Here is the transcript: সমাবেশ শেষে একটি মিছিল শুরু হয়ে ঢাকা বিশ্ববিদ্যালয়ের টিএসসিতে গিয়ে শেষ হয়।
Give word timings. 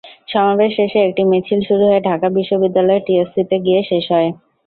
সমাবেশ 0.27 0.71
শেষে 0.77 0.99
একটি 1.03 1.23
মিছিল 1.31 1.59
শুরু 1.67 1.83
হয়ে 1.89 2.05
ঢাকা 2.09 2.27
বিশ্ববিদ্যালয়ের 2.37 3.05
টিএসসিতে 3.07 3.55
গিয়ে 3.65 3.81
শেষ 3.89 4.05
হয়। 4.13 4.29